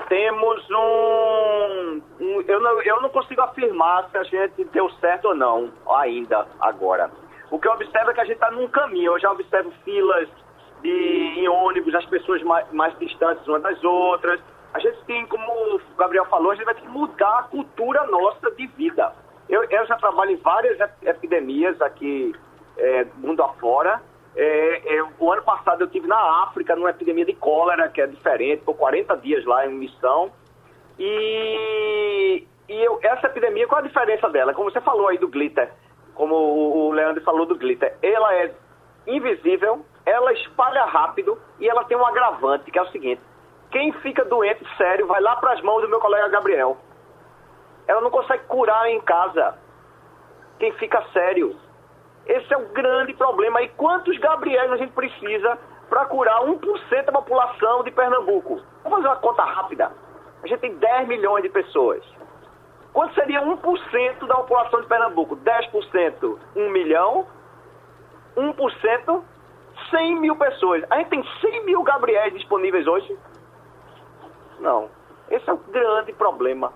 [0.09, 5.35] temos um, um, eu, não, eu não consigo afirmar se a gente deu certo ou
[5.35, 7.11] não, ainda, agora.
[7.51, 9.13] O que eu observo é que a gente está num caminho.
[9.13, 10.29] Eu já observo filas
[10.83, 14.41] de, em ônibus, as pessoas mais, mais distantes umas das outras.
[14.75, 15.45] A gente tem, como
[15.77, 19.13] o Gabriel falou, a gente vai ter que mudar a cultura nossa de vida.
[19.49, 22.35] Eu, eu já trabalho em várias epidemias aqui,
[22.77, 24.01] é, mundo afora.
[24.37, 28.07] É, é, o ano passado eu tive na África numa epidemia de cólera, que é
[28.07, 30.31] diferente, por 40 dias lá em missão.
[30.99, 34.53] E, e eu, essa epidemia, qual a diferença dela?
[34.53, 35.73] Como você falou aí do glitter,
[36.15, 38.55] como o, o Leandro falou do glitter, ela é
[39.07, 43.23] invisível, ela espalha rápido e ela tem um agravante, que é o seguinte:
[43.71, 46.77] quem fica doente sério vai lá para as mãos do meu colega Gabriel.
[47.89, 49.57] Ela não consegue curar em casa.
[50.59, 51.57] Quem fica sério
[52.27, 53.63] esse é o grande problema.
[53.63, 55.59] E quantos Gabriéis a gente precisa
[55.89, 58.61] para curar 1% da população de Pernambuco?
[58.83, 59.93] Vamos fazer uma conta rápida.
[60.43, 62.03] A gente tem 10 milhões de pessoas.
[62.93, 65.37] Quanto seria 1% da população de Pernambuco?
[65.37, 67.27] 10%, 1 milhão.
[68.37, 69.23] 1%,
[69.91, 70.83] 100 mil pessoas.
[70.91, 73.17] A gente tem 100 mil Gabriéis disponíveis hoje?
[74.59, 74.91] Não.
[75.31, 76.73] Esse é o grande problema.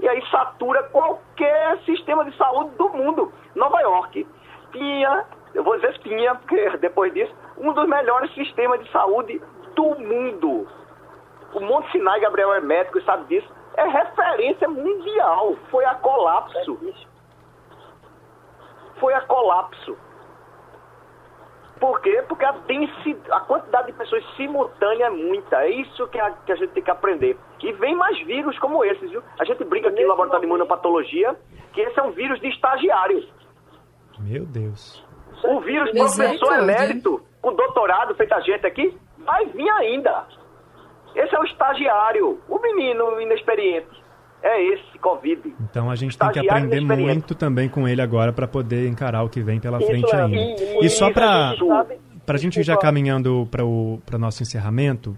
[0.00, 3.32] E aí satura qualquer sistema de saúde do mundo.
[3.54, 4.26] Nova York
[4.74, 9.40] tinha, eu vou dizer tinha, porque depois disso, um dos melhores sistemas de saúde
[9.74, 10.66] do mundo.
[11.54, 15.56] O Monte Sinai, Gabriel é médico e sabe disso, é referência mundial.
[15.70, 16.78] Foi a colapso.
[18.98, 19.96] Foi a colapso.
[21.78, 22.24] Por quê?
[22.28, 25.64] Porque a, densidade, a quantidade de pessoas simultâneas é muita.
[25.64, 27.36] É isso que a, que a gente tem que aprender.
[27.62, 29.22] E vem mais vírus como esses, viu?
[29.38, 31.34] A gente brinca aqui no laboratório de imunopatologia
[31.72, 33.26] que esse é um vírus de estagiário.
[34.24, 35.04] Meu Deus.
[35.44, 40.26] O vírus professor emérito, com doutorado feito a gente aqui, vai vir ainda.
[41.14, 44.02] Esse é o estagiário, o menino inexperiente.
[44.42, 45.54] É esse Covid.
[45.60, 49.28] Então a gente tem que aprender muito também com ele agora para poder encarar o
[49.28, 50.36] que vem pela Isso frente é, ainda.
[50.36, 51.54] E, e só para
[52.28, 55.16] a gente já caminhando para o nosso encerramento,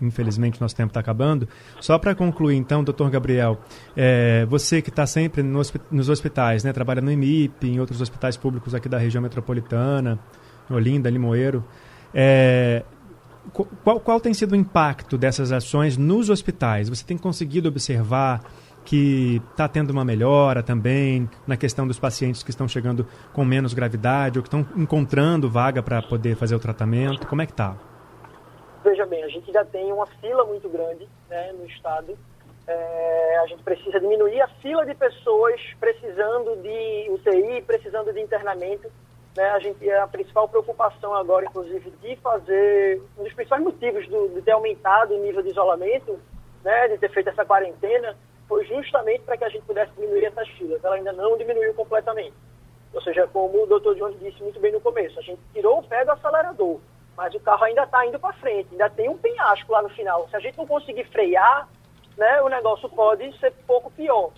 [0.00, 1.48] infelizmente nosso tempo está acabando.
[1.80, 3.60] Só para concluir, então, doutor Gabriel,
[3.96, 5.60] é, você que está sempre no,
[5.90, 10.18] nos hospitais, né, trabalha no IMIP, em outros hospitais públicos aqui da região metropolitana,
[10.70, 11.64] Olinda, Limoeiro,
[12.12, 12.84] é,
[13.82, 16.88] qual, qual tem sido o impacto dessas ações nos hospitais?
[16.88, 18.42] Você tem conseguido observar
[18.84, 23.72] que está tendo uma melhora também na questão dos pacientes que estão chegando com menos
[23.72, 27.26] gravidade ou que estão encontrando vaga para poder fazer o tratamento?
[27.26, 27.76] Como é que está?
[28.84, 32.16] Veja bem, a gente ainda tem uma fila muito grande né, no estado
[32.66, 38.90] É, a gente precisa diminuir a fila de pessoas precisando de UTI, precisando de internamento.
[39.36, 39.44] Né?
[39.50, 44.42] A gente a principal preocupação agora, inclusive, de fazer um dos principais motivos do, de
[44.42, 46.18] ter aumentado o nível de isolamento,
[46.62, 48.16] né, de ter feito essa quarentena,
[48.48, 50.82] foi justamente para que a gente pudesse diminuir essas filas.
[50.82, 52.34] Ela ainda não diminuiu completamente.
[52.94, 53.94] Ou seja, como o Dr.
[53.96, 56.78] Jones disse muito bem no começo, a gente tirou o pé do acelerador,
[57.16, 60.28] mas o carro ainda está indo para frente, ainda tem um penhasco lá no final.
[60.28, 61.68] Se a gente não conseguir frear,
[62.16, 64.30] né, o negócio pode ser pouco pior.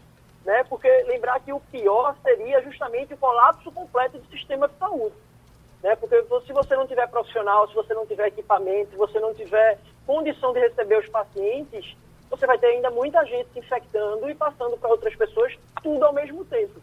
[0.45, 0.65] Né?
[0.65, 5.17] Porque lembrar que o pior seria justamente o colapso completo do sistema de saúde.
[5.83, 5.97] Né?
[5.97, 9.79] Porque se você não tiver profissional, se você não tiver equipamento, se você não tiver
[10.07, 11.97] condição de receber os pacientes,
[12.31, 16.13] você vai ter ainda muita gente se infectando e passando para outras pessoas tudo ao
[16.13, 16.81] mesmo tempo.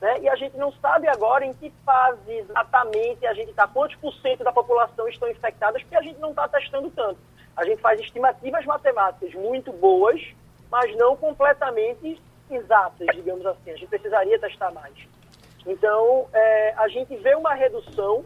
[0.00, 0.20] Né?
[0.20, 4.12] E a gente não sabe agora em que fase exatamente a gente está, quantos por
[4.14, 7.18] cento da população estão infectadas, porque a gente não está testando tanto.
[7.56, 10.20] A gente faz estimativas matemáticas muito boas,
[10.70, 12.20] mas não completamente
[12.50, 13.70] exatas, digamos assim.
[13.70, 14.94] A gente precisaria testar mais.
[15.66, 18.24] Então, é, a gente vê uma redução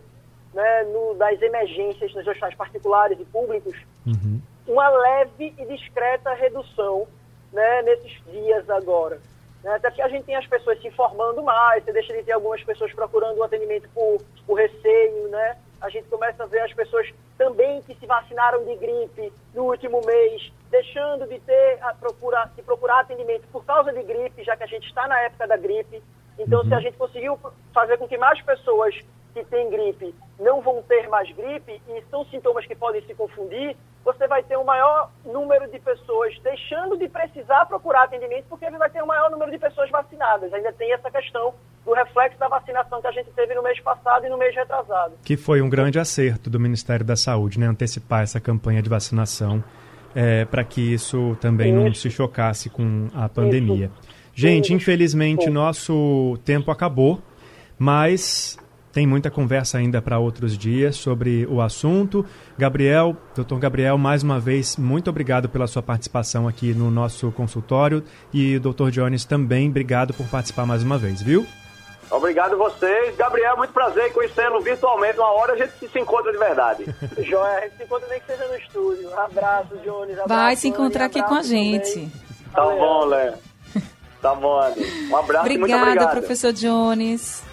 [0.52, 4.40] né, no, das emergências nos hospitais particulares e públicos, uhum.
[4.68, 7.08] uma leve e discreta redução
[7.52, 9.20] né, nesses dias agora.
[9.64, 12.32] Né, até que a gente tem as pessoas se informando mais, você deixa de ter
[12.32, 15.56] algumas pessoas procurando o atendimento por, por receio, né?
[15.80, 20.02] A gente começa a ver as pessoas também que se vacinaram de gripe no último
[20.04, 24.64] mês, deixando de ter a procura, de procurar atendimento por causa de gripe, já que
[24.64, 26.02] a gente está na época da gripe.
[26.38, 26.68] Então, uhum.
[26.68, 27.38] se a gente conseguiu
[27.72, 28.94] fazer com que mais pessoas
[29.34, 33.76] que têm gripe não vão ter mais gripe, e são sintomas que podem se confundir,
[34.04, 38.90] você vai ter um maior número de pessoas deixando de precisar procurar atendimento, porque vai
[38.90, 40.52] ter um maior número de pessoas vacinadas.
[40.52, 41.54] Ainda tem essa questão
[41.84, 45.14] do reflexo da vacinação que a gente teve no mês passado e no mês retrasado.
[45.24, 47.66] Que foi um grande acerto do Ministério da Saúde, né?
[47.66, 49.62] Antecipar essa campanha de vacinação
[50.14, 51.84] é, para que isso também isso.
[51.84, 53.86] não se chocasse com a pandemia.
[53.86, 54.14] Isso.
[54.34, 57.22] Gente, infelizmente nosso tempo acabou,
[57.78, 58.58] mas
[58.94, 62.24] tem muita conversa ainda para outros dias sobre o assunto.
[62.56, 68.04] Gabriel, doutor Gabriel, mais uma vez, muito obrigado pela sua participação aqui no nosso consultório.
[68.32, 71.44] E doutor Jones também, obrigado por participar mais uma vez, viu?
[72.08, 73.16] Obrigado vocês.
[73.16, 75.18] Gabriel, muito prazer conhecê-lo virtualmente.
[75.18, 76.84] Uma hora a gente se encontra de verdade.
[77.18, 79.18] Joia, a gente se encontra nem que seja no estúdio.
[79.18, 80.12] abraço, Jones.
[80.12, 81.92] Abraço, Vai se encontrar aqui com a gente.
[81.94, 82.12] Também.
[82.54, 83.34] Tá bom, Léo.
[84.22, 84.80] Tá bom, Andy.
[85.10, 86.10] Um abraço Obrigada, e muito obrigado.
[86.12, 87.43] professor Jones.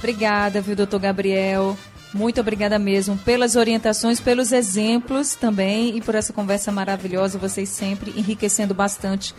[0.00, 1.76] Obrigada, viu, doutor Gabriel.
[2.14, 7.38] Muito obrigada mesmo pelas orientações, pelos exemplos também e por essa conversa maravilhosa.
[7.38, 9.34] Vocês sempre enriquecendo bastante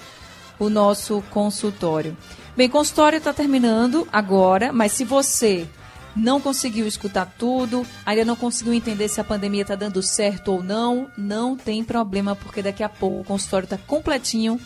[0.60, 2.16] o nosso consultório.
[2.56, 5.68] Bem, consultório está terminando agora, mas se você
[6.16, 10.64] não conseguiu escutar tudo, ainda não conseguiu entender se a pandemia está dando certo ou
[10.64, 14.60] não, não tem problema, porque daqui a pouco o consultório está completinho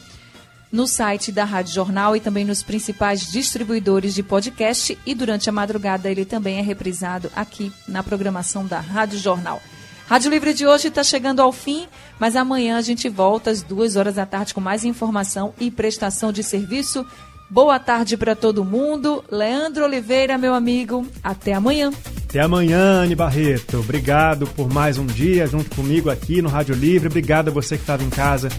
[0.76, 4.97] no site da Rádio Jornal e também nos principais distribuidores de podcast.
[5.05, 9.61] E durante a madrugada ele também é reprisado aqui na programação da Rádio Jornal.
[10.05, 11.88] Rádio Livre de hoje está chegando ao fim,
[12.19, 16.32] mas amanhã a gente volta às duas horas da tarde com mais informação e prestação
[16.32, 17.05] de serviço.
[17.49, 19.23] Boa tarde para todo mundo.
[19.32, 21.07] Leandro Oliveira, meu amigo.
[21.23, 21.91] Até amanhã.
[22.28, 23.80] Até amanhã, Anne Barreto.
[23.80, 27.07] Obrigado por mais um dia junto comigo aqui no Rádio Livre.
[27.07, 28.49] Obrigado a você que estava em casa